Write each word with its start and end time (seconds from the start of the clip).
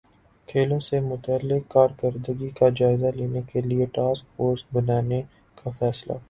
کھیلوں 0.47 0.79
سے 0.79 0.99
متعلق 1.01 1.69
کارکردگی 1.71 2.49
کا 2.59 2.69
جائزہ 2.75 3.11
لینے 3.15 3.41
کیلئے 3.51 3.85
ٹاسک 3.93 4.25
فورس 4.35 4.65
بنانے 4.73 5.21
کا 5.57 5.69
فیصلہ 5.79 6.13